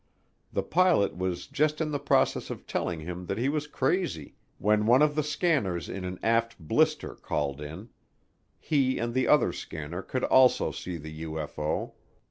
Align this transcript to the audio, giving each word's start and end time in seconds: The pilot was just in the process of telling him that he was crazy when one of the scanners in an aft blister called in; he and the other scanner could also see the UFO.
The 0.51 0.63
pilot 0.63 1.15
was 1.15 1.45
just 1.45 1.79
in 1.79 1.91
the 1.91 1.99
process 1.99 2.49
of 2.49 2.65
telling 2.65 3.01
him 3.01 3.27
that 3.27 3.37
he 3.37 3.49
was 3.49 3.67
crazy 3.67 4.33
when 4.57 4.87
one 4.87 5.03
of 5.03 5.13
the 5.13 5.21
scanners 5.21 5.87
in 5.87 6.05
an 6.05 6.17
aft 6.23 6.57
blister 6.57 7.13
called 7.13 7.61
in; 7.61 7.89
he 8.59 8.97
and 8.97 9.13
the 9.13 9.27
other 9.27 9.53
scanner 9.53 10.01
could 10.01 10.23
also 10.23 10.71
see 10.71 10.97
the 10.97 11.21
UFO. 11.21 11.91